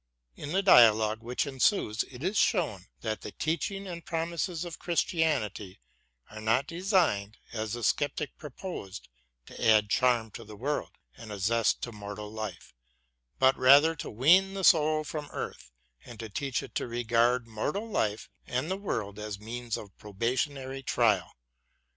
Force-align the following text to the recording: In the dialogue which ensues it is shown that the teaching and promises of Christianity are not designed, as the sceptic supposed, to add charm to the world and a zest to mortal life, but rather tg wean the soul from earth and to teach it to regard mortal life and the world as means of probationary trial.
In 0.35 0.51
the 0.51 0.63
dialogue 0.63 1.21
which 1.21 1.45
ensues 1.45 2.01
it 2.09 2.23
is 2.23 2.35
shown 2.35 2.87
that 3.01 3.21
the 3.21 3.33
teaching 3.33 3.85
and 3.85 4.03
promises 4.03 4.65
of 4.65 4.79
Christianity 4.79 5.79
are 6.31 6.41
not 6.41 6.65
designed, 6.65 7.37
as 7.53 7.73
the 7.73 7.83
sceptic 7.83 8.31
supposed, 8.41 9.09
to 9.45 9.63
add 9.63 9.91
charm 9.91 10.31
to 10.31 10.43
the 10.43 10.55
world 10.55 10.97
and 11.15 11.31
a 11.31 11.37
zest 11.37 11.83
to 11.83 11.91
mortal 11.91 12.31
life, 12.31 12.73
but 13.37 13.55
rather 13.55 13.95
tg 13.95 14.11
wean 14.15 14.55
the 14.55 14.63
soul 14.63 15.03
from 15.03 15.29
earth 15.33 15.71
and 16.03 16.19
to 16.19 16.29
teach 16.29 16.63
it 16.63 16.73
to 16.73 16.87
regard 16.87 17.45
mortal 17.45 17.87
life 17.87 18.27
and 18.47 18.71
the 18.71 18.77
world 18.77 19.19
as 19.19 19.39
means 19.39 19.77
of 19.77 19.95
probationary 19.99 20.81
trial. 20.81 21.31